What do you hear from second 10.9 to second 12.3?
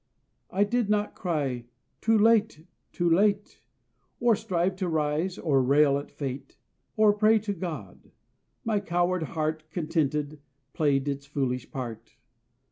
its foolish part.